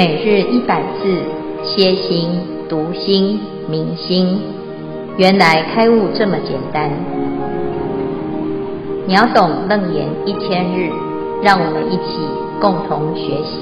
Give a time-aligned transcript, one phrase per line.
[0.00, 1.22] 每日一百字，
[1.62, 2.30] 歇心、
[2.70, 4.40] 读心、明心，
[5.18, 6.90] 原来开悟这么简单。
[9.06, 10.90] 秒懂楞严一千日，
[11.42, 12.16] 让我们一起
[12.58, 13.60] 共同学习。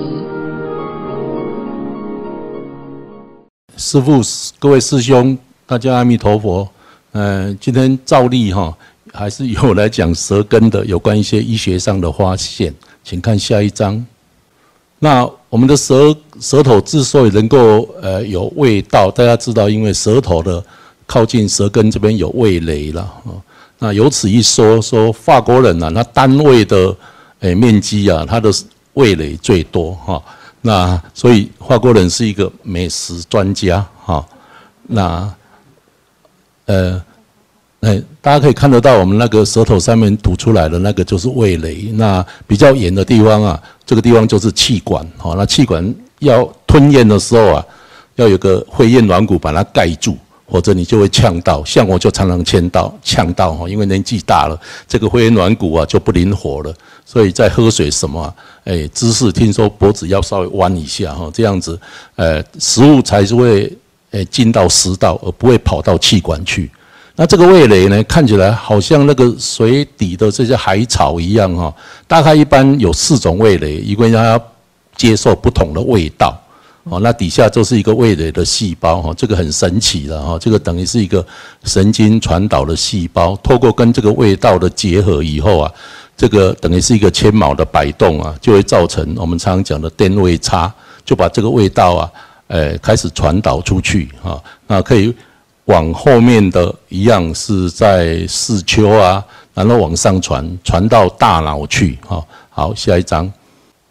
[3.77, 4.23] 师父，
[4.61, 5.37] 各位师兄，
[5.67, 6.69] 大家阿弥陀佛。
[7.15, 8.73] 嗯、今天照例哈，
[9.13, 14.07] 还是由我来讲舌根的有关一些医学上的发现，请看下一章。
[15.01, 20.63] 那我们的舌舌头之所以能够呃有味道，大家知道，因为舌头的
[21.07, 23.33] 靠近舌根这边有味蕾了啊。
[23.79, 26.95] 那由此一说，说法国人啊，他单位的
[27.41, 28.51] 诶面积啊，他的
[28.95, 30.23] 味蕾最多哈。
[30.61, 34.25] 那所以法国人是一个美食专家哈。
[34.87, 35.35] 那
[36.67, 37.03] 呃。
[37.81, 41.93] 哎，大家可以看得到，我们那个舌头上面吐出来的那个就是味蕾。
[41.93, 45.03] 那比较远的地方啊，这个地方就是气管。
[45.17, 45.83] 好，那气管
[46.19, 47.65] 要吞咽的时候啊，
[48.17, 50.15] 要有个会咽软骨把它盖住，
[50.47, 51.65] 否则你就会呛到。
[51.65, 56.75] 像我就常常呛到，呛到哈，因为年纪大了，这个会咽软骨啊就不灵活了。
[57.07, 58.31] 所以在喝水什么，
[58.65, 61.81] 哎，姿势听说脖子要稍微弯一下哈，这样子，
[62.17, 63.75] 呃，食物才是会
[64.11, 66.71] 诶进到食道，而不会跑到气管去。
[67.21, 71.75] 那这个味蕾呢，看起来好像那个水底的这些海草一样哈。
[72.07, 74.41] 大概一般有四种味蕾，因为它要
[74.95, 76.41] 接受不同的味道。
[76.85, 80.39] 哦，那底下就是一个味蕾的细胞哈，这个很神奇的哈。
[80.39, 81.27] 这个等于是一个
[81.65, 85.73] 神经传导的细胞，透过跟这个味道的结合以后啊，
[86.17, 90.73] 这个等于是一个纤毛的摆动啊，就会造成我们常常讲的电位差，
[91.05, 92.13] 就把这个味道啊，
[92.47, 94.41] 诶开始传导出去哈。
[94.69, 95.13] 那可以。
[95.69, 101.99] 往后面的一样是在视丘啊，然后往上传，传到大脑去。
[102.07, 103.31] 哈，好，下一章。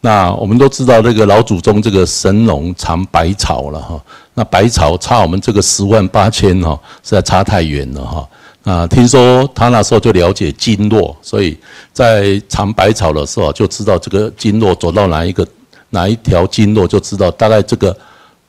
[0.01, 4.01] 那我们都知道，这个老祖宗这个神农尝百草了哈。
[4.33, 8.27] 那百草差我们这个十万八千哈，实在差太远了哈。
[8.63, 11.55] 啊听说他那时候就了解经络，所以
[11.93, 15.47] 在尝百草的时候就知道这个经络走到哪一个
[15.91, 17.95] 哪一条经络，就知道大概这个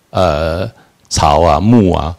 [0.09, 0.71] 呃
[1.11, 2.17] 草啊木啊。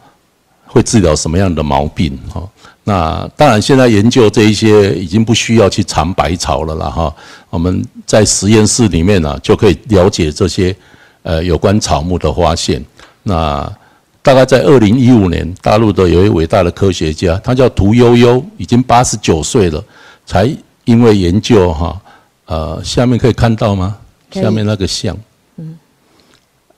[0.72, 2.16] 会治疗什么样的毛病？
[2.32, 2.48] 哈，
[2.84, 6.88] 那当然，现在研究这一些已经不需要去尝百草了啦。
[6.88, 7.14] 哈。
[7.50, 10.74] 我们在实验室里面呢，就可以了解这些
[11.22, 12.82] 呃有关草木的发现。
[13.24, 13.70] 那
[14.22, 19.84] 大概在二零一五年，大陆的有一位伟大的科学家，他叫屠呦呦，已经八十九岁了，
[20.24, 20.48] 才
[20.84, 22.00] 因为研究哈，
[22.46, 23.96] 呃，下面可以看到吗？
[24.30, 25.16] 下面那个像。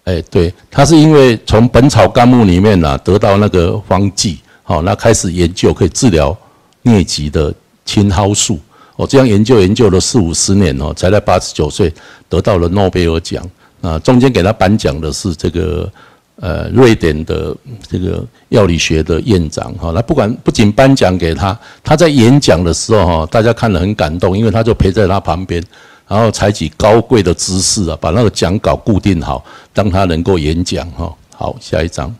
[0.04, 6.36] 哎，对，他是因为从《本草纲目》里面呢得到那个方剂，好，那开始研究可以治疗
[6.82, 7.54] 疟疾的
[7.84, 8.58] 青蒿素，
[8.96, 11.92] 哦，这样研究研究了四五十年哦，才在八十九岁
[12.28, 13.48] 得到了诺贝尔奖。
[13.80, 15.90] 啊，中间给他颁奖的是这个
[16.36, 17.52] 呃瑞典的
[17.88, 25.62] 这个药理学的院长，哈，那不管不仅颁奖给他，他在演讲的时候哈，大家看了很感动，因为他就陪在他旁边。
[26.12, 29.42] 然后采取高贵的姿势啊，把那个讲稿固定好，
[29.72, 31.10] 让他能够演讲哈。
[31.34, 32.14] 好，下一张。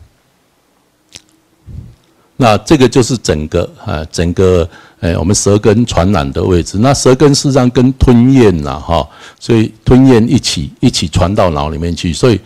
[2.38, 4.66] 那这个就是整个啊，整个
[5.00, 6.78] 诶，我们舌根传染的位置。
[6.78, 9.06] 那舌根事实上跟吞咽呐哈，
[9.38, 12.40] 所以吞咽一起一起传到脑里面去，所以。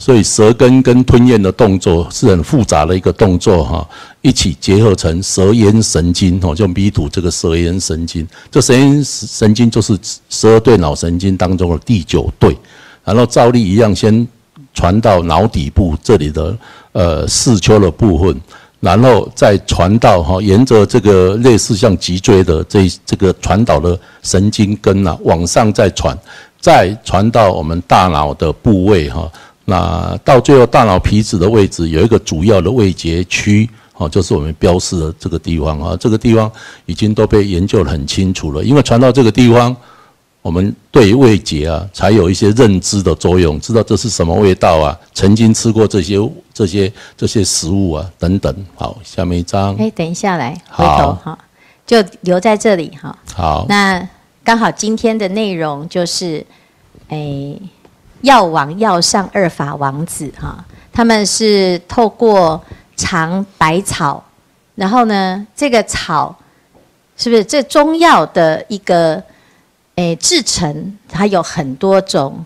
[0.00, 3.86] 所以舌根跟吞咽的动作是很复杂的一个动作哈，
[4.22, 9.96] 一起结合成舌咽神经哦，就迷途这个舌咽神经，这舌咽神经就是
[10.30, 12.56] 十二对脑神经当中的第九对，
[13.04, 14.26] 然后照例一样先
[14.72, 16.56] 传到脑底部这里的
[16.92, 18.40] 呃视丘的部分，
[18.80, 26.18] 然后再传到哈，沿着这个类似像脊椎的这这个传导的神经根呐，往上再传，
[26.58, 29.30] 再传到我们大脑的部位哈。
[29.70, 35.96] 那到最后，大脑皮质的位置有一个主要的味觉区，哦，就是我们标示的这个地方啊。
[36.00, 36.50] 这个地方
[36.86, 39.76] 已经都被研究得很清楚了，因为传到这个地方，
[40.42, 46.18] 我们对于味觉啊，才有一些认知的作用，知道这是什么味道啊，曾经吃过这些
[46.52, 48.52] 这些这些食物啊，等等。
[48.74, 49.76] 好，下面一张。
[49.76, 51.38] 哎，等一下来，回头哈，
[51.86, 53.16] 就留在这里哈。
[53.36, 54.08] 好，那
[54.42, 56.44] 刚好今天的内容就是，
[57.06, 57.54] 哎。
[58.22, 60.62] 药王、药上二法王子哈，
[60.92, 62.62] 他们是透过
[62.96, 64.22] 尝百草，
[64.74, 66.36] 然后呢，这个草
[67.16, 69.22] 是不是这中药的一个
[69.96, 70.98] 诶制成？
[71.08, 72.44] 它有很多种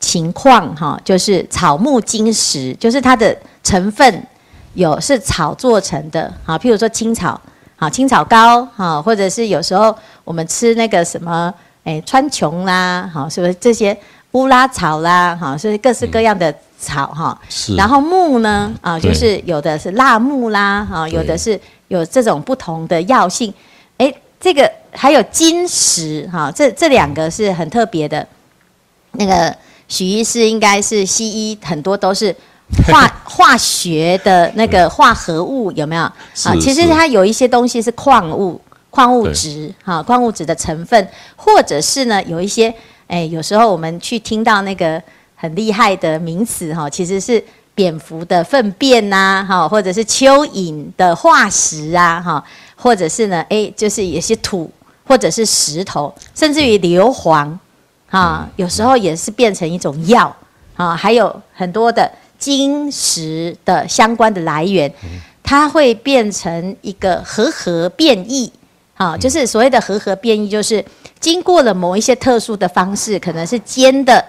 [0.00, 4.26] 情况哈，就是草木金石，就是它的成分
[4.74, 7.38] 有是草做成的啊，譬如说青草
[7.76, 9.94] 啊，青草膏啊，或者是有时候
[10.24, 11.52] 我们吃那个什么
[11.84, 13.94] 诶川穹啦，好，是不是这些？
[14.32, 17.38] 乌拉草啦，哈，所以各式各样的草哈。
[17.48, 17.74] 是。
[17.76, 23.52] 然后木呢，啊，就是有的是辣木啦，哈，有的是有这种不同的药性。
[23.98, 28.26] 哎，这个还有金石哈，这这两个是很特别的。
[29.12, 29.54] 那个
[29.86, 32.34] 许医师应该是西医，很多都是
[32.90, 36.02] 化 化学的那个化合物，有没有？
[36.02, 36.14] 啊，
[36.58, 38.58] 其实它有一些东西是矿物、
[38.88, 41.06] 矿物质哈，矿物质的成分，
[41.36, 42.74] 或者是呢有一些。
[43.12, 45.00] 哎，有时候我们去听到那个
[45.36, 47.44] 很厉害的名词哈，其实是
[47.74, 52.42] 蝙蝠的粪便呐，哈，或者是蚯蚓的化石啊，哈，
[52.74, 54.70] 或者是呢，哎，就是有些土
[55.04, 57.54] 或者是石头，甚至于硫磺，
[58.08, 60.34] 啊，有时候也是变成一种药
[60.74, 64.90] 啊，还有很多的金石的相关的来源，
[65.42, 68.50] 它会变成一个核核变异，
[68.94, 70.82] 啊，就是所谓的核核变异，就是。
[71.22, 74.22] 经过了某一些特殊的方式，可能是煎的，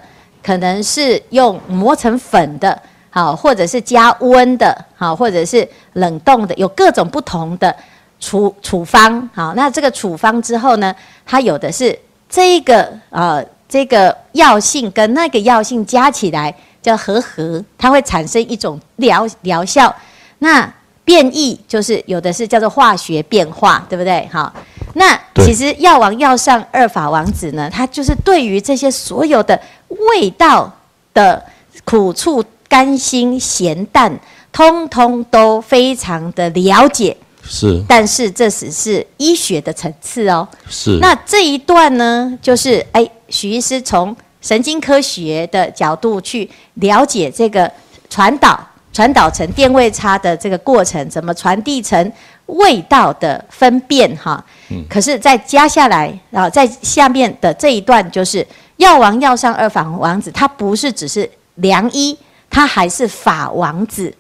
[0.44, 2.80] 可能是用磨成粉的，
[3.10, 7.76] 好，或者是加温的，好，或者是冷冻的，有各种不同的
[8.20, 10.96] 处处方，好，那这个处方之后呢，
[11.26, 11.98] 它有的是
[12.30, 19.92] 这个呃这个药性跟那个药性加起来叫和合，它会产生一种疗疗效。
[20.38, 20.72] 那
[21.04, 24.30] 变异就是有的是叫做化学变化，对不对？
[24.32, 24.54] 好。
[24.94, 29.60] 那其实药王药上二法王子呢，他就是对于这些所有的
[29.90, 30.72] 味道
[31.14, 31.44] 的
[31.84, 34.20] 苦醋甘辛咸淡，
[34.52, 37.16] 通通都非常的了解。
[37.46, 40.48] 是，但是这只是医学的层次哦。
[40.70, 40.98] 是。
[41.02, 47.70] 那这一段呢，就是哎，许医师从神经科学的角度去了解这个
[48.10, 48.58] 传导、
[48.94, 52.12] 传导成电位差的这个过程，怎么传递成
[52.48, 54.44] 味道的分辨哈。
[54.90, 58.46] 可是再加下来，然后在下面的这一段就是
[58.78, 62.18] 药王药上二法王子，他不是只是良医，
[62.50, 64.14] 他还是法王子。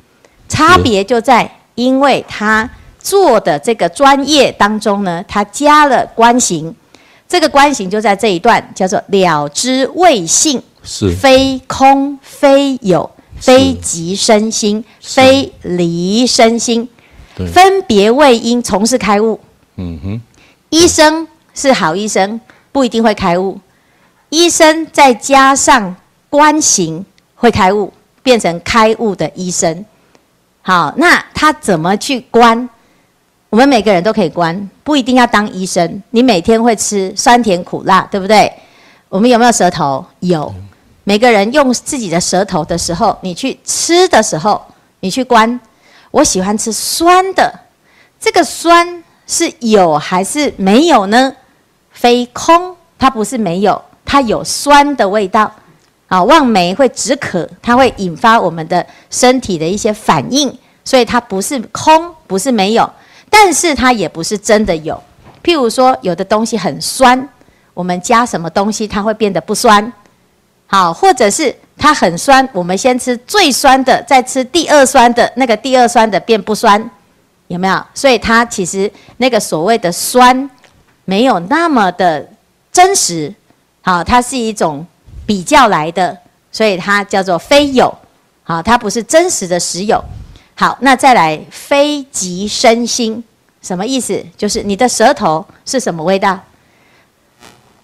[0.49, 6.75] 差别就在，因为他做的这个专业当中呢，他加了观行，
[7.27, 11.09] 这个观行就在这一段叫做了知未性，是。
[11.15, 13.09] 非空非有，
[13.39, 16.87] 非即身心，非离身心，
[17.35, 19.39] 分别为因，从事开悟。
[19.75, 20.21] 嗯哼。
[20.69, 22.39] 医生是好医生，
[22.71, 23.59] 不一定会开悟。
[24.29, 25.95] 医生再加上
[26.29, 27.93] 观行会开悟，
[28.23, 29.85] 变成开悟的医生。
[30.63, 32.67] 好，那他怎么去观？
[33.51, 36.01] 我们每个人都可以观，不一定要当医生。
[36.09, 38.51] 你每天会吃酸甜苦辣，对不对？
[39.09, 40.03] 我们有没有舌头？
[40.21, 40.51] 有。
[41.03, 44.59] 每个人用自己的舌头的时候，你去吃的时候，
[45.01, 45.59] 你去观。
[46.13, 47.51] 我喜欢吃酸的，
[48.19, 49.03] 这个酸。
[49.25, 51.33] 是有还是没有呢？
[51.91, 55.49] 非空，它不是没有，它有酸的味道。
[56.09, 62.87] 啊，望梅会止渴，它会引发我们的身体的一些反应，所以它不是空，不是没有，
[63.29, 65.01] 但是它也不是真的有。
[65.41, 67.27] 譬如说，有的东西很酸，
[67.73, 69.91] 我们加什么东西，它会变得不酸。
[70.67, 76.89] 好，或者是它很酸，我们先吃最酸的，再吃第二酸的，那个第二酸的变不酸。
[77.47, 77.85] 有没有？
[77.93, 80.49] 所以它其实那个所谓的酸，
[81.03, 82.25] 没有那么的
[82.71, 83.35] 真实。
[83.81, 84.87] 好，它是一种
[85.25, 86.17] 比较来的，
[86.53, 87.93] 所以它叫做非有。
[88.43, 90.01] 好，它不是真实的实有。
[90.55, 93.21] 好，那再来非即身心，
[93.61, 94.25] 什么意思？
[94.37, 96.39] 就是你的舌头是什么味道？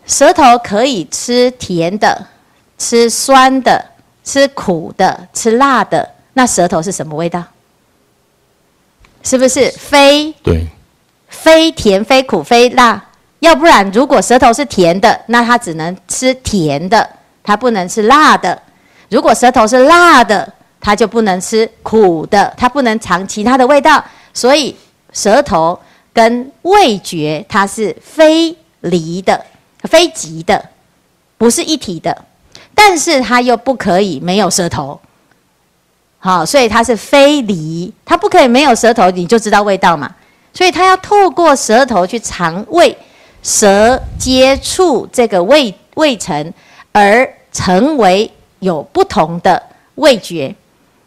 [0.05, 2.25] 舌头可以吃甜的，
[2.79, 3.85] 吃酸的，
[4.23, 6.09] 吃苦的，吃辣的。
[6.33, 7.43] 那舌头是什么味道？
[9.21, 10.65] 是不是非对，
[11.27, 13.05] 非甜非苦非辣？
[13.39, 17.07] 要不然，如果舌头是甜的，那它只能吃甜的，
[17.43, 18.59] 它不能吃辣的。
[19.09, 24.03] 如果舌头是辣的，它就不能吃苦的，它不能尝其他的味道。
[24.33, 24.75] 所以，
[25.11, 25.77] 舌头
[26.13, 29.45] 跟味觉它是非离的、
[29.83, 30.63] 非极的，
[31.37, 32.25] 不是一体的。
[32.81, 34.97] 但是它又不可以没有舌头。
[36.17, 40.09] 好，所以它是非离，它不可以没有舌头，你就知道味道嘛。
[40.53, 42.97] 所以它要透过舌头去尝味，
[43.43, 46.53] 舌接触这个味味层，
[46.93, 49.61] 而成为有不同的
[49.95, 50.55] 味觉。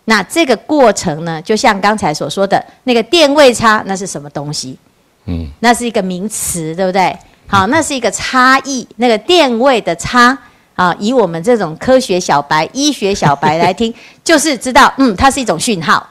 [0.04, 4.76] 那这个过程呢，就像刚才所说的那个电位差，那是什么东西？
[5.24, 7.16] 嗯，那是一个名词，对不对？
[7.46, 10.38] 好，那是一个差异，那个电位的差。
[10.82, 16.04] 啊，以我们这种科学小白、医学小白来听， 就是知道，嗯，它是一种讯号。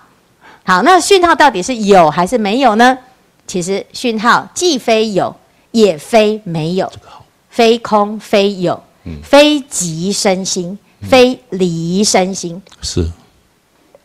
[0.64, 2.98] 好，那讯号到底是有还是没有呢？
[3.46, 5.36] 其实讯号既非有，
[5.72, 6.90] 也非没有，
[7.50, 12.62] 非空非有，嗯非即身心，非离身心。
[12.82, 13.06] 是。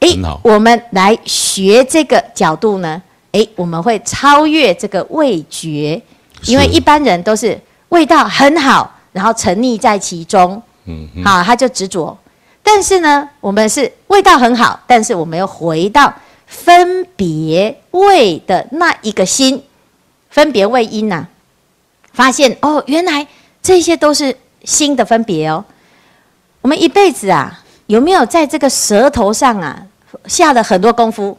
[0.00, 0.08] 哎，
[0.42, 6.02] 我们来学这个角度呢，哎，我们会超越这个味觉，
[6.46, 12.16] 因为一般人都是味道很好，然后沉溺在其中，嗯，好，他就执着。
[12.62, 16.14] 但是呢，我们是味道很好，但是我们又回到
[16.46, 19.62] 分别味的那一个心，
[20.28, 21.28] 分别味因呐、啊，
[22.12, 23.26] 发现哦，原来
[23.62, 25.64] 这些都是心的分别哦。
[26.60, 27.62] 我们一辈子啊。
[27.86, 29.80] 有没有在这个舌头上啊
[30.26, 31.38] 下了很多功夫，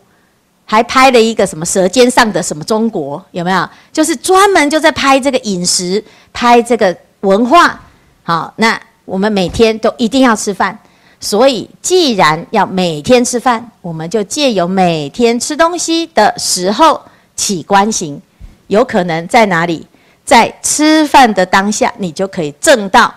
[0.64, 3.20] 还拍了一个什么《舌尖上的什么中国》？
[3.32, 3.70] 有没有？
[3.92, 7.80] 就是专门就在拍这个饮食，拍这个文化。
[8.24, 10.78] 好，那我们每天都一定要吃饭，
[11.20, 17.02] 所以既然要每天吃饭，我们就借由每天吃东西的时候
[17.36, 18.22] 起观行，
[18.68, 19.86] 有可能在哪里？
[20.26, 23.14] 在吃饭的当下，你就可以证到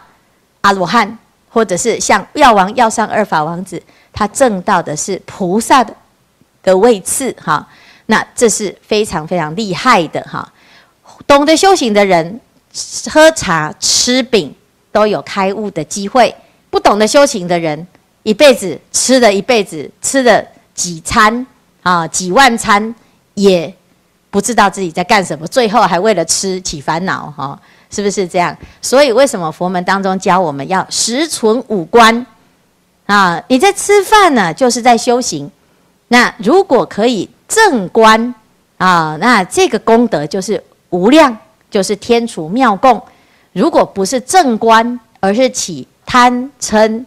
[0.60, 1.18] 阿罗汉。
[1.52, 5.92] 或者是像药王、药上二法王子，他证到的是菩萨的
[6.62, 7.66] 的位次哈，
[8.06, 10.48] 那这是非常非常厉害的哈。
[11.26, 12.40] 懂得修行的人，
[13.10, 14.54] 喝茶吃饼
[14.92, 16.32] 都有开悟的机会；
[16.70, 17.86] 不懂得修行的人，
[18.22, 21.46] 一辈子吃了一辈子，吃了几餐
[21.82, 22.94] 啊几万餐，
[23.34, 23.72] 也
[24.30, 27.60] 不知道自己在干什么，最后还为了吃起烦恼哈。
[27.92, 28.56] 是不是这样？
[28.80, 32.24] 所以为什么佛门当中教我们要实存五观
[33.06, 33.42] 啊？
[33.48, 35.50] 你在吃饭呢，就是在修行。
[36.06, 38.32] 那如果可以正观
[38.78, 41.36] 啊，那这个功德就是无量，
[41.70, 43.00] 就是天厨妙供。
[43.52, 47.04] 如果不是正观，而是起贪嗔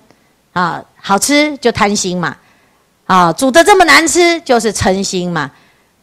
[0.54, 2.36] 啊，好吃就贪心嘛，
[3.06, 5.52] 啊，煮得这么难吃就是嗔心嘛，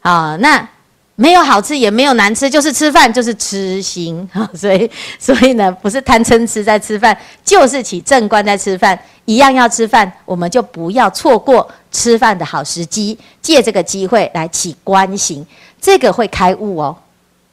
[0.02, 0.68] 啊，那。
[1.16, 4.26] 没有好吃，也没有难吃，就是吃饭，就是痴心。
[4.56, 7.14] 所以，所以呢，不是贪嗔痴在吃饭，
[7.44, 8.98] 就是起正观在吃饭。
[9.26, 15.46] 一样要吃饭，我们就不要错过吃饭的好时机，借这个机会来起观行，
[15.78, 16.96] 这个会开悟哦。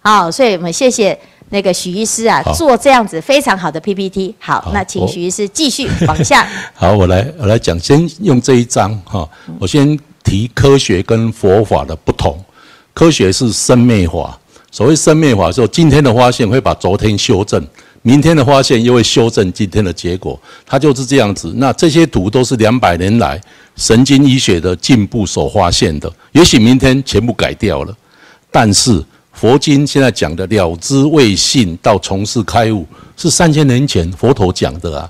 [0.07, 4.33] 好，所以我们谢谢那个许医师啊，做这样子非常好的 PPT。
[4.39, 6.47] 好，好那请许医师继续往下。
[6.73, 9.27] 好，我来我来讲，先用这一章哈，
[9.59, 12.41] 我先提科学跟佛法的不同。
[12.93, 14.39] 科学是生灭法，
[14.71, 17.61] 所谓生灭法，说今天的发现会把昨天修正，
[18.01, 21.51] 明天的发现又会修正今天的结果，它就是这样子。
[21.57, 23.37] 那这些图都是两百年来
[23.75, 27.93] 神经医学的进步所发现的，也许明天全部改掉了，
[28.49, 29.03] 但是
[29.39, 32.83] 佛经现在讲的了知未信到从事开悟，
[33.15, 35.07] 是三千年前佛陀讲的啊。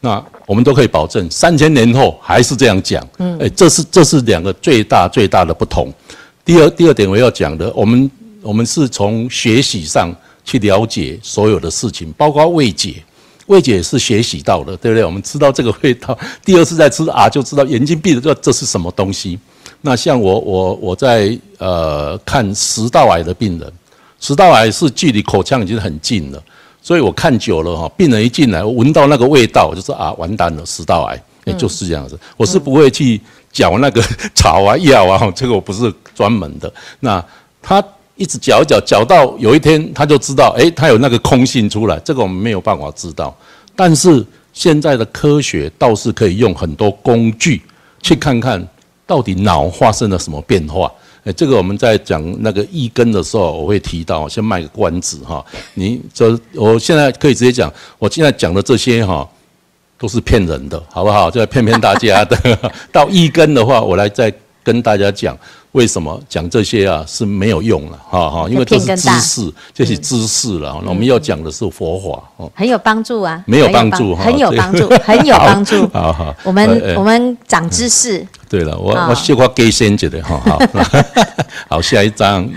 [0.00, 3.06] 那我们都可以保证，三千年后还是这样讲。
[3.18, 5.92] 嗯，诶，这是这是两个最大最大的不同。
[6.44, 8.10] 第二，第二点我要讲的，我们
[8.42, 10.12] 我们是从学习上
[10.44, 12.96] 去了解所有的事情，包括未解，
[13.46, 15.04] 未解是学习到的，对不对？
[15.04, 19.38] 我们知道这个味道，第二次再吃啊，就知道眼睛闭着，这这是什么东西？
[19.80, 23.72] 那像我我我在呃看食道癌的病人，
[24.20, 26.42] 食道癌是距离口腔已经很近了，
[26.82, 33.20] 所以我看久了哈，病人一进来，我闻到那个味道，我就说啊，完蛋了，食道癌，也就是这样子，我是不会去。
[33.50, 34.02] 嚼那个
[34.36, 36.70] 草啊药啊，这个我不是专门的。
[37.00, 37.24] 那
[37.62, 37.82] 他
[38.14, 41.98] 一直嚼一嚼，嚼到有一天他就知道，诶，他有那个空性出来。
[42.00, 43.34] 这个我们没有办法知道。
[43.74, 47.62] 但是现在的科学倒是可以用很多工具
[48.02, 48.64] 去看看
[49.08, 50.88] 到底脑发生了什么变化。
[51.24, 55.44] 诶，这个我们在讲那个意根的时候，我会提到，先卖个关子哈。
[55.74, 59.28] 你这我现在可以直接讲，我现在讲的这些哈。
[60.00, 61.28] 都是骗人的，好不好？
[61.28, 62.56] 就来骗骗大家的。
[62.92, 65.36] 到一根的话，我来再跟大家讲
[65.72, 70.80] 为什么讲这些啊是没有用了，哈哈，因为这是知识，这是知识了。
[70.84, 75.84] 那我们要讲的是佛法，哦，很有帮助啊，没有帮助，很有帮助，很有帮助。
[75.92, 78.24] 好好，我们我们长知识。
[78.48, 80.58] 对了，我我先话给先讲的哈，好，
[81.76, 82.48] 好，下一张，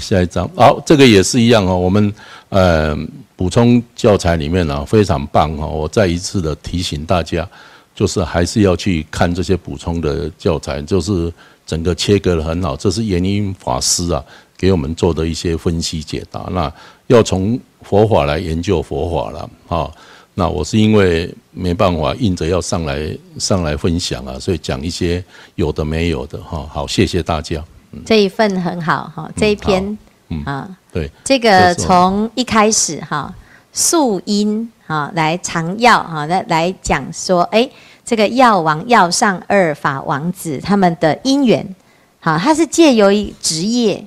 [0.00, 2.12] 下一张，好，这个也是一样哦，我们
[2.48, 2.96] 呃。
[3.40, 5.64] 补充教材里面呢，非常棒哈！
[5.66, 7.48] 我再一次的提醒大家，
[7.94, 11.32] 就是还是要去看这些补充的教材，就是
[11.64, 12.76] 整个切割的很好。
[12.76, 14.22] 这是延英法师啊
[14.58, 16.46] 给我们做的一些分析解答。
[16.50, 16.70] 那
[17.06, 19.90] 要从佛法来研究佛法了啊！
[20.34, 25.22] 那我是因为没办法硬着要上来上来分享啊，所以讲一些
[25.54, 26.66] 有的没有的哈。
[26.72, 27.62] 好，谢谢大家。
[28.06, 29.98] 这一份很好哈，这一篇。
[30.32, 33.34] 嗯啊，对，这个从一开始哈，
[33.72, 37.68] 素因哈来藏药哈来来讲说，哎，
[38.04, 41.74] 这个药王药上二法王子他们的因缘，
[42.20, 44.06] 好，他是借由一职业，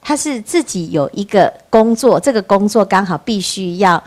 [0.00, 4.02] 他是自己有一个工作，这个工作刚好必须要，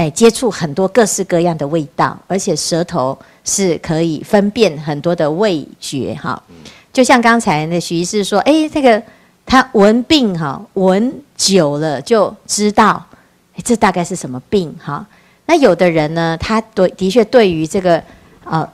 [0.00, 6.42] 哎，接触很多各式各样的味道，而且舌头是可以分辨很多的味觉哈。
[6.90, 9.02] 就像刚才那徐医师说，哎，这个
[9.44, 13.04] 他闻病哈，闻久了就知道，
[13.54, 15.06] 哎，这大概是什么病哈。
[15.44, 18.02] 那有的人呢，他对的确对于这个
[18.44, 18.66] 呃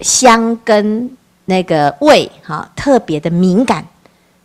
[0.00, 1.08] 香跟
[1.44, 3.86] 那个味哈特别的敏感，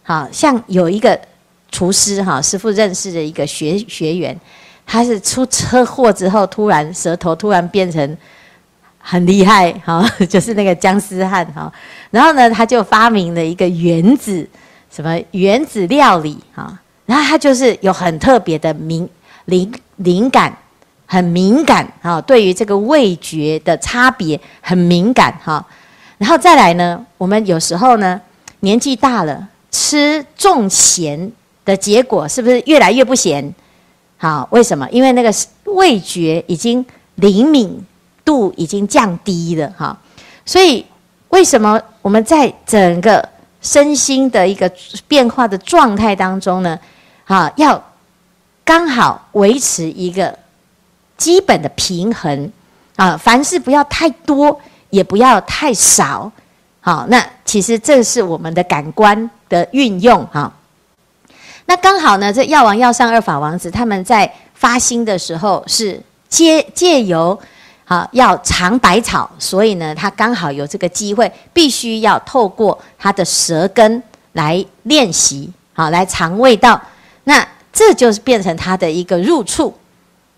[0.03, 1.19] 好像有一个
[1.71, 4.39] 厨师哈师傅认识的一个学学员，
[4.89, 8.17] 他是出车祸之后，突然舌头突然变成。
[9.01, 11.71] 很厉害哈， 就是那个僵尸汉哈。
[12.11, 14.47] 然后呢，他就发明了一个原子
[14.91, 16.77] 什么原子料理哈。
[17.05, 19.09] 然后他就是有很特别的敏
[19.45, 20.55] 灵灵感，
[21.07, 25.65] 很敏感哈，对于这个味觉的差别很敏感哈。
[26.17, 28.19] 然后再来呢，我们有时候呢
[28.59, 31.31] 年纪大了，吃重咸
[31.63, 33.51] 的结果是不是越来越不咸？
[34.19, 34.87] 好，为什么？
[34.91, 35.33] 因为那个
[35.73, 36.85] 味觉已经
[37.15, 37.83] 灵敏。
[38.25, 39.97] 度已经降低了哈，
[40.45, 40.85] 所以
[41.29, 43.27] 为什么我们在整个
[43.59, 44.71] 身心的一个
[45.07, 46.77] 变化的状态当中呢？
[47.25, 47.83] 哈，要
[48.63, 50.37] 刚好维持一个
[51.17, 52.51] 基本的平衡
[52.97, 54.61] 啊，凡事不要太多，
[54.91, 56.31] 也不要太少。
[56.81, 60.53] 好，那其实这是我们的感官的运用哈。
[61.69, 67.39] 那刚好呢，这药王药上二法王子他们在发心的时候是借借由。
[67.85, 74.01] 好，要尝百草，所以呢，他刚好有这个机会，必须要透过他的舌根
[74.33, 76.79] 来练习，好，来尝味道。
[77.23, 79.73] 那这就是变成他的一个入处。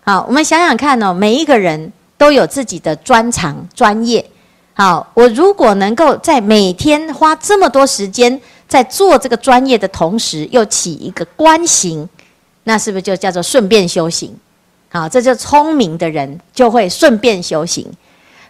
[0.02, 4.24] 好，我们想想看哦，每一个人都有自己的专长、专业。
[4.72, 8.40] 好，我如果能够在每天花这么多时间
[8.72, 12.08] 在做这个专业的同时，又起一个观行，
[12.64, 14.34] 那是不是就叫做顺便修行？
[14.88, 17.86] 好，这就聪明的人就会顺便修行，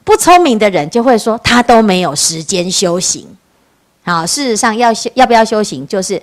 [0.05, 3.27] 不聪明的人就会说他都没有时间修行。
[4.05, 6.23] 好，事实上要修要不要修行，就是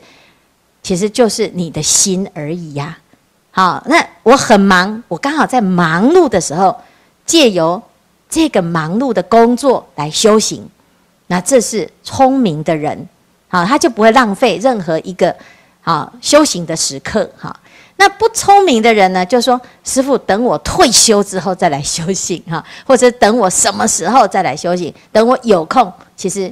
[0.82, 2.98] 其实就是你的心而已呀。
[3.52, 6.74] 好，那我很忙，我刚好在忙碌的时候，
[7.26, 7.82] 借由
[8.30, 10.66] 这个忙碌的工作来修行，
[11.28, 13.10] 那这是聪明的人，
[13.50, 15.36] 好，他就不会浪费任何一个
[15.82, 17.54] 好修行的时刻，哈。
[17.98, 24.94] 那不聪明的人呢，就说：“师傅，等我退休之后再来修行哈，或者等我什么时候再来修行？
[25.12, 26.50] 等我有空，其实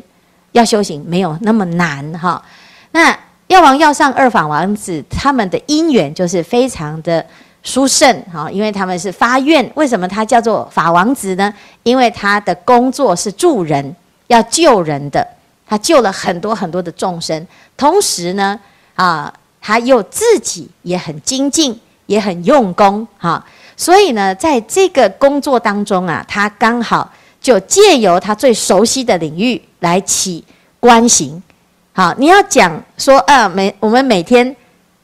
[0.51, 2.43] 要修行没有那么难哈。
[2.91, 7.25] 那药王药上二法王子他们的因缘就是非常的
[7.63, 9.71] 殊胜哈，因为他们是发愿。
[9.75, 11.53] 为什么他叫做法王子呢？
[11.83, 13.95] 因为他的工作是助人，
[14.27, 15.25] 要救人的，
[15.67, 18.59] 他救了很多很多的众生，同时呢，
[18.95, 19.33] 啊。
[19.59, 23.43] 他又自己也很精进，也很用功，哈，
[23.75, 30.41] 所以呢，在这个工作当中啊，他刚好就借由他最熟悉的领域来起
[30.79, 31.43] 观行，
[31.91, 34.55] 好，你要讲说，啊，每我们每天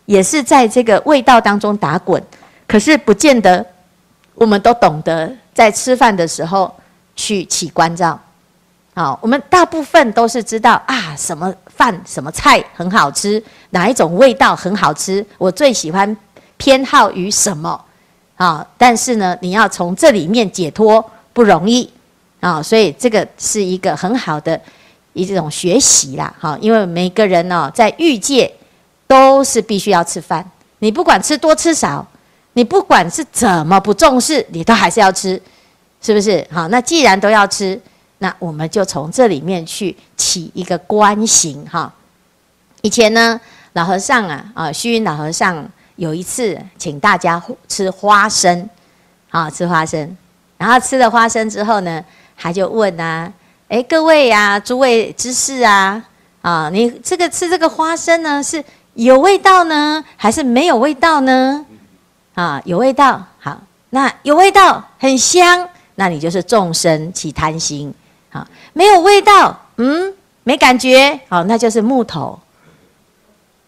[0.05, 2.23] 也是在这个味道当中打滚，
[2.65, 3.65] 可是不见得
[4.35, 6.73] 我们都懂得在吃饭的时候
[7.17, 8.17] 去起观照。
[8.95, 16.15] 好，我们大部分都是知道啊，什么饭、什么菜很好吃，哪一种味道很好吃，我最喜欢
[16.57, 17.83] 偏好于什么
[18.35, 18.63] 啊？
[18.77, 21.03] 但是呢，你要从这里面解脱
[21.33, 21.91] 不容易
[22.39, 24.61] 啊，所以这个是一个很好的
[25.13, 26.31] 一种学习啦。
[26.39, 28.53] 哈，因为每个人呢，在欲界
[29.07, 32.05] 都是必须要吃饭，你不管吃多吃少，
[32.53, 35.41] 你不管是怎么不重视，你都还是要吃，
[35.99, 36.47] 是不是？
[36.51, 37.81] 好，那既然都要吃。
[38.23, 41.93] 那我们就从这里面去起一个观行哈。
[42.81, 43.37] 以前呢，
[43.73, 48.69] 老和尚啊啊，虚云老和尚有一次请大家吃花生，
[49.29, 50.15] 啊吃花生，
[50.57, 52.01] 然后吃了花生之后呢，
[52.37, 53.29] 他就问啊，
[53.67, 56.01] 哎各位、啊，诸位知识啊，
[56.41, 61.65] 啊你这个吃这个花生呢，是有味道呢，还是没有味道呢？
[62.35, 63.59] 啊有味道，好，
[63.89, 67.93] 那有味道很香，那你就是众生起贪心。
[68.33, 70.11] 好，没有味道，嗯，
[70.43, 72.39] 没感觉，好，那就是木头。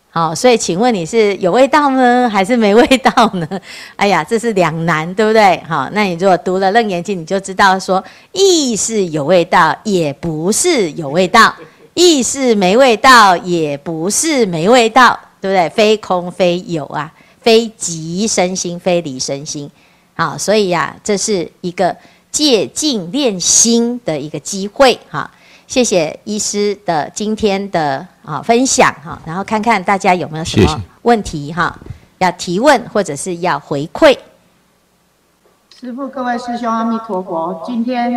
[0.09, 3.47] 好，所以请问你是有味道呢，还是没味道呢？
[3.95, 5.61] 哎呀，这是两难，对不对？
[5.67, 11.53] 好，那你如果读了《楞严经》，你就知道说，意是有味道，也不是有味道；
[11.93, 15.69] 意是没味道，也不是没味道，对不对？
[15.69, 19.69] 非空非有啊，非即身心，非离身心。
[20.15, 21.95] 好，所以呀，这是一个。
[22.35, 25.31] 借镜练心的一个机会哈，
[25.67, 31.79] 谢谢医师的今天的啊分享哈，然后看看大家有没有什么问题哈，
[32.17, 34.17] 要提问或者是要回馈。
[35.79, 37.63] 师父，各位师兄，阿弥陀佛。
[37.65, 38.11] 今天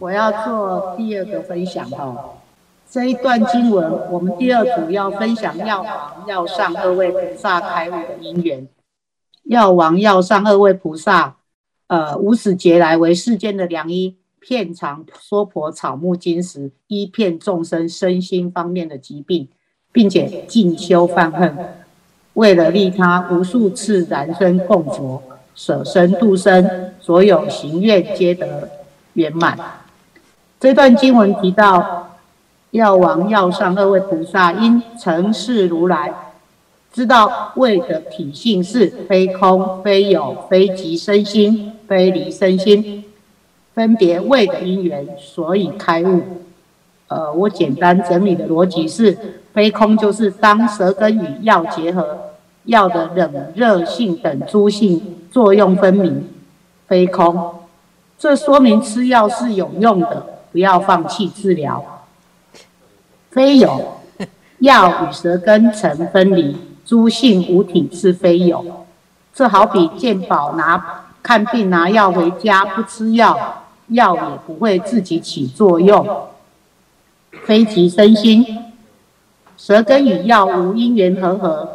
[0.00, 2.30] 我要做第二个分享哦。
[2.90, 8.66] 这一段经文，我们第二组要分享药王、药上二位菩萨开悟的因缘。
[9.44, 11.36] 药王、药上二位菩萨，
[11.90, 19.48] 呃，无始劫来为世间的良医，遍尝娑婆草木金石，医遍众生身心方面的疾病，
[19.90, 21.52] 并且进修犯恨，
[22.34, 25.20] 为了利他，无数次燃身供佛，
[25.56, 28.70] 舍身度生，所有行愿皆得
[29.14, 29.58] 圆满。
[30.60, 32.06] 这段经文提到。
[32.72, 36.14] 药王、药上二位菩萨因承事如来，
[36.92, 43.04] 知道味的体性是非空、非有、非即身心、非离身心，
[43.74, 46.20] 分别味的因缘，所以开悟。
[47.06, 49.16] 呃，我简单整理的逻辑是：
[49.52, 52.18] 非空就是当舌根与药结合，
[52.64, 56.28] 药的冷热性等诸性作用分明，
[56.86, 57.54] 非空。
[58.18, 62.04] 这说明吃药是有用的，不要放弃治疗。
[63.30, 64.00] 非有，
[64.58, 66.56] 药与舌根成分离，
[66.90, 68.64] 诸性无体是非有。
[69.32, 76.04] 这好比健保拿看病拿药回家不吃药，药也不会自己起作用。
[77.44, 78.44] 非即身心，
[79.56, 81.68] 舌根与药无因缘和合，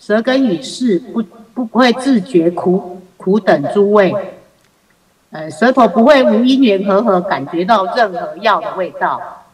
[0.00, 1.22] 舌根与事不
[1.54, 4.12] 不会自觉苦苦等诸味。
[5.30, 9.44] 呃，舌头不会无因缘和合感觉到任何药的味道。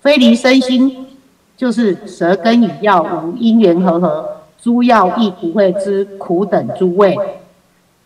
[0.00, 1.06] 非离身心，
[1.54, 7.14] 就是舌根与药无因缘和合，诸药亦不会知苦等诸味。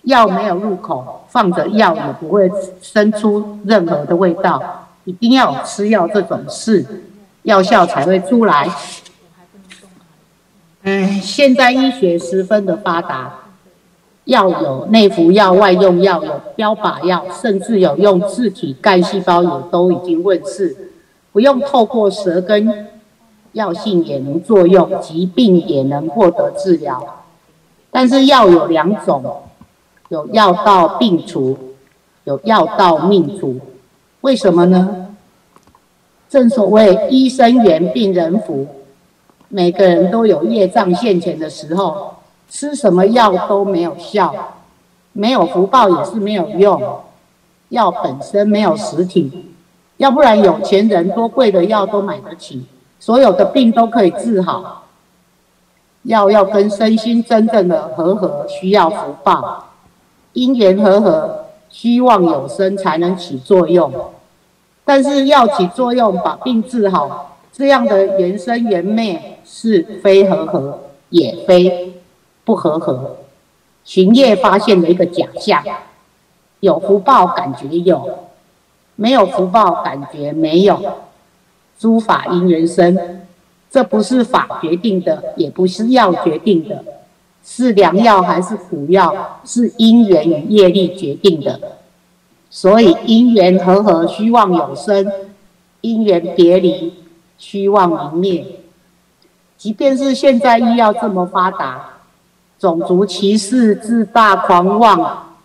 [0.02, 2.50] 药没有入口，放着药也不会
[2.82, 4.88] 生出任何的味道。
[5.04, 6.84] 一定要吃药这种事，
[7.44, 8.68] 药效才会出来。
[10.82, 13.32] 嗯，现在医学十分的发达，
[14.24, 20.90] 药有内服药、外用药，有标靶药，甚至有用自体干细胞，也都已经问世。
[21.30, 22.88] 不用透过舌根，
[23.58, 27.24] 药性也能作用，疾病也能获得治疗。
[27.90, 29.42] 但是药有两种，
[30.10, 31.58] 有药到病除，
[32.22, 33.60] 有药到命除。
[34.20, 35.08] 为什么呢？
[36.28, 38.66] 正所谓医生缘，病人福。
[39.48, 42.14] 每个人都有业障现前的时候，
[42.48, 44.32] 吃什么药都没有效，
[45.12, 46.80] 没有福报也是没有用。
[47.70, 49.46] 药本身没有实体。
[49.96, 52.64] 要不然有钱人多贵的药都买得起，
[53.00, 54.84] 所有的病都可以治好。
[56.02, 59.64] 药要跟身心真正的和合，需要福报，
[60.32, 63.92] 因缘和合，虚妄有生才能起作用。
[64.84, 70.78] 但是要起作用把病治好，这样的缘生缘灭是非和合，
[71.10, 72.00] 也非
[72.44, 73.16] 不和合，
[73.84, 75.62] 巡业发现的一个假象，
[76.60, 78.18] 有福报感觉有。
[79.00, 80.80] 没有福报，感觉没有。
[81.78, 82.98] 诸法因缘生，
[83.70, 86.84] 这不是法决定的，也不是药决定的，
[87.44, 91.60] 是良药还是苦药，是因缘与业力决定的。
[92.50, 95.04] 所以因缘和合，虚妄有生；
[95.82, 96.94] 因缘别离，
[97.38, 98.46] 虚妄明灭。
[99.56, 101.90] 即便是现在医药这么发达，
[102.58, 105.36] 种族歧视、自大狂妄、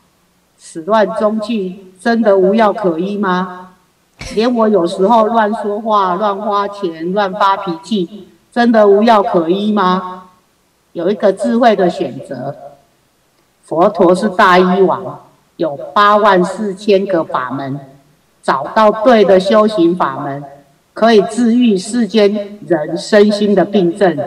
[0.57, 1.87] 始乱终弃。
[1.99, 3.62] 真的无药可医吗？
[4.35, 10.23] 连我有时候乱说话、乱花钱、乱发脾气，真的无药可医吗？
[10.93, 12.55] 有一个智慧的选择，
[13.63, 15.21] 佛陀是大医王，
[15.57, 17.79] 有八万四千个法门，
[18.41, 20.43] 找到对的修行法门，
[20.93, 24.17] 可以治愈世间人身心的病症，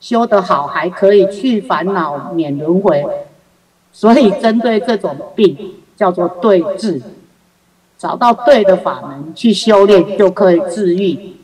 [0.00, 3.06] 修得好还可以去烦恼、免轮回。
[3.92, 5.80] 所以针对这种病。
[5.96, 7.00] 叫做对治，
[7.98, 11.36] 找到对的法门去修炼，就可以治愈。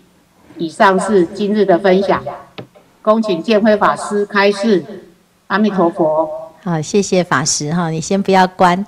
[0.59, 2.23] 以上是今日的分享，
[3.03, 4.85] 恭请见辉法师开示。
[5.47, 6.29] 阿弥陀佛。
[6.63, 8.85] 好，谢谢法师哈，你先不要关。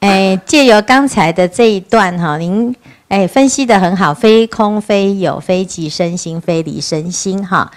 [0.00, 2.74] 哎，借由刚才的这一段哈，您
[3.08, 7.70] 哎分析得很好，非空非有，非即身心，非离身心哈。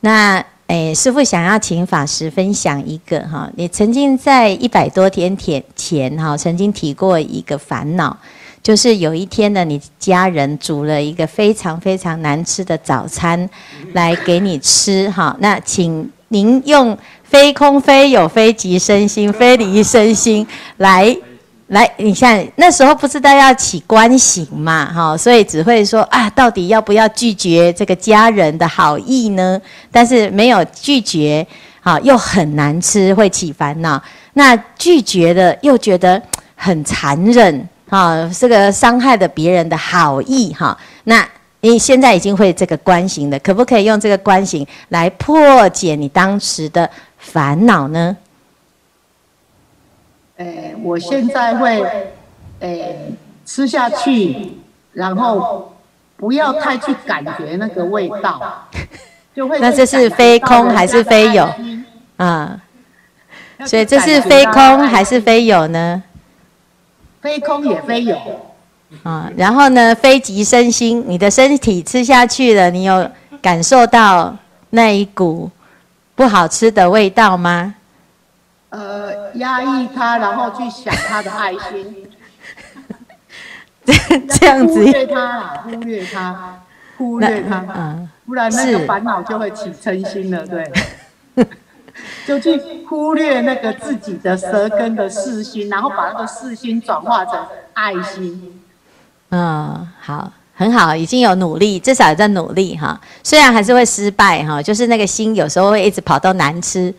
[0.00, 0.44] 那。
[0.68, 8.16] 哎，师父想要请法师分享一个哈，你曾经在一百多天前前哈，曾经提过一个烦恼，
[8.62, 13.48] 就是有一天呢，你家人煮了一个非常非常难吃的早餐
[13.92, 20.46] 来给你吃哈，那请您用非空非有非即身心非离身心
[20.76, 21.16] 来。
[21.68, 29.58] 来，你像那时候不知道要起观行嘛，哈，所以只会说啊，到底要不要拒绝这个家人的好意呢？
[29.90, 31.46] 但是没有拒绝，
[31.80, 34.02] 好又很难吃，会起烦恼。
[34.34, 36.20] 那拒绝的又觉得
[36.54, 40.74] 很残忍哈，这个伤害的别人的好意哈。
[41.04, 41.28] 那
[41.60, 48.16] 你现在已经会这个观行了，可不可以用这个观行来破解你当时的烦恼呢？
[50.38, 51.84] 诶，我现在会
[52.60, 53.12] 诶
[53.44, 54.54] 吃下去，
[54.94, 55.74] 然后
[56.16, 58.66] 不要太去感觉那个味道，
[59.36, 59.60] 就会。
[59.60, 61.46] 那这是非空还是非有？
[62.16, 62.58] 啊，
[63.66, 66.02] 所以这是非空还是非有呢？
[67.22, 68.18] 非空也非有。
[69.04, 74.36] 啊，然后呢，非即身心，你的身体吃下去了，你有感受到
[74.68, 75.50] 那一股
[76.14, 77.74] 不好吃的味道吗？
[78.68, 82.08] 呃，压抑它，然后去想他的爱心，
[83.84, 83.92] 这
[84.38, 86.60] 这样子，忽略它啦，忽略它，
[86.98, 90.70] 忽略它，嗯，不然那个烦恼就会起嗔心了，对。
[92.26, 97.34] 就去忽略那个自己的舌根的四心，然后把那个四心转化成
[97.72, 98.60] 爱心。
[99.30, 103.00] 嗯，好，很好，已经有努力，至少也在努力哈。
[103.22, 106.94] 虽然还是会失败哈，就是那个心有时候会一直跑到难吃，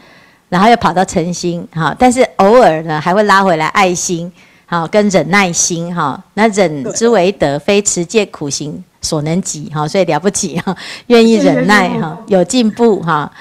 [0.50, 4.32] 然后又跑到嗔心哈，但是偶尔呢还会拉回来爱心，
[4.66, 6.20] 好跟忍耐心哈。
[6.34, 10.76] 那忍之为德，非持戒苦行所能及哈，所以了不起哈，
[11.08, 13.32] 愿意忍耐哈，有进步哈。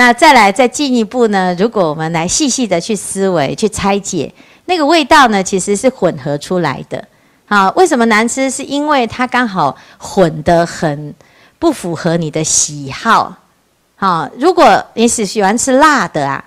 [0.00, 1.54] 那再来再进一步呢？
[1.58, 4.32] 如果我们来细细的去思维、去拆解
[4.64, 7.06] 那个味道呢，其实是混合出来的。
[7.44, 8.48] 好，为什么难吃？
[8.48, 11.14] 是因为它刚好混得很
[11.58, 13.36] 不符合你的喜好。
[13.94, 16.42] 好，如果你是喜欢吃辣的啊，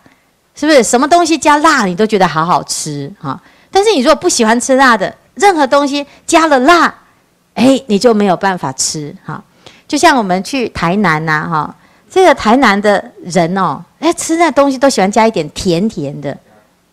[0.56, 3.14] 是不是什么东西加辣你都觉得好好吃？
[3.22, 3.40] 哈，
[3.70, 6.92] 但是你如果不喜欢吃辣的，任何东西加了辣，
[7.54, 9.16] 哎，你就没有办法吃。
[9.24, 9.44] 哈，
[9.88, 11.76] 就像我们去台南呐，哈。
[12.14, 16.38] 这个台南的人哦，哎，吃那东西都喜欢加一点甜甜的，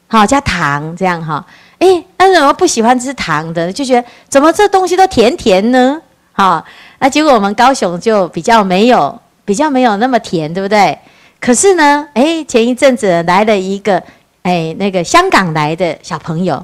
[0.08, 1.44] 好加糖这样哈。
[1.78, 3.70] 哎，那怎么不喜欢吃糖的？
[3.70, 6.00] 就觉得怎么这东西都甜甜呢？
[6.32, 6.64] 好，
[7.00, 10.98] 那结果我们高雄就比较没有，比较没有那么甜，对不对？
[11.38, 14.02] 可是呢，哎，前一阵子来了一个，
[14.40, 16.54] 哎，那个香港来的小朋友，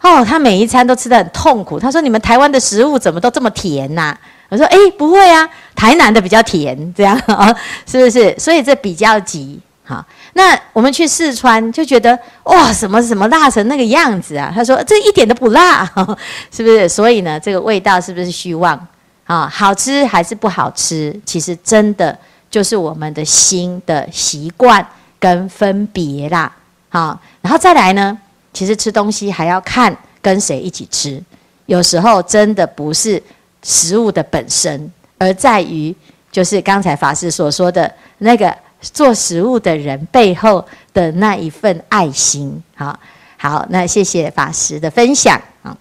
[0.00, 1.78] 哦，他每一餐都吃得很痛苦。
[1.78, 4.16] 他说：“你们台湾的食物怎么都这么甜呐？”
[4.48, 5.46] 我说：“哎，不会啊，
[5.78, 7.54] 台南的比较甜，这样啊，
[7.86, 8.36] 是不是？
[8.36, 9.60] 所以这比较急。
[9.84, 14.50] 好，那我们去四川就觉得哇，什么什么辣成那个样子啊？
[14.52, 15.84] 他说这一点都不辣，
[16.50, 16.88] 是不是？
[16.88, 18.76] 所以呢，这个味道是不是虚妄？
[19.24, 21.14] 啊，好吃还是不好吃？
[21.24, 22.18] 其实真的
[22.50, 24.84] 就是我们的心的习惯
[25.20, 26.52] 跟分别啦。
[26.88, 28.18] 好，然后再来呢，
[28.52, 31.22] 其实吃东西还要看跟谁一起吃，
[31.66, 33.22] 有时候真的不是。”
[33.60, 35.94] 食物的本身，而在于
[36.30, 42.62] 就是刚才法师所说的那个做食物的人背后的那一份爱心。
[42.74, 42.98] 好，
[43.36, 45.76] 好，那谢谢法师的分享啊。